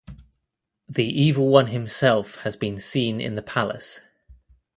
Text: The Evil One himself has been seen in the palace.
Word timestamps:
The 0.89 1.03
Evil 1.05 1.49
One 1.49 1.67
himself 1.67 2.37
has 2.37 2.55
been 2.55 2.79
seen 2.79 3.21
in 3.21 3.35
the 3.35 3.43
palace. 3.43 4.01